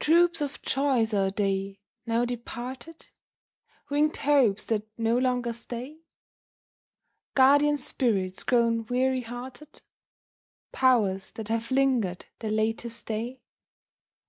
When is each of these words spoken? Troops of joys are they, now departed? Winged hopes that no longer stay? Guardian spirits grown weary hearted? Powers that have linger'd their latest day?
Troops 0.00 0.40
of 0.40 0.60
joys 0.62 1.14
are 1.14 1.30
they, 1.30 1.78
now 2.04 2.24
departed? 2.24 3.10
Winged 3.88 4.16
hopes 4.16 4.64
that 4.64 4.88
no 4.98 5.16
longer 5.16 5.52
stay? 5.52 6.00
Guardian 7.36 7.76
spirits 7.76 8.42
grown 8.42 8.86
weary 8.86 9.20
hearted? 9.20 9.82
Powers 10.72 11.30
that 11.30 11.46
have 11.46 11.70
linger'd 11.70 12.26
their 12.40 12.50
latest 12.50 13.06
day? 13.06 13.40